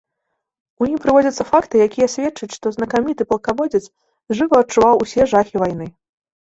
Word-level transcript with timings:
У 0.83 0.87
ім 0.91 0.95
прыводзяцца 1.03 1.43
факты, 1.51 1.75
якія 1.87 2.07
сведчаць, 2.15 2.51
што 2.57 2.73
знакаміты 2.79 3.23
палкаводзец 3.35 3.85
жыва 4.41 4.55
адчуваў 4.67 4.95
ўсе 5.07 5.23
жахі 5.37 5.55
вайны. 5.65 5.85